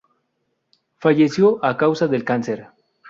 Falleció 0.97 1.63
a 1.63 1.77
causa 1.77 2.07
del 2.07 2.23
cáncer. 2.23 2.69